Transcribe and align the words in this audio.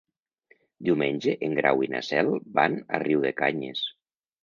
Diumenge 0.87 1.35
en 1.49 1.55
Grau 1.61 1.85
i 1.89 1.91
na 1.93 2.03
Cel 2.09 2.35
van 2.59 2.83
a 2.89 3.05
Riudecanyes. 3.09 3.89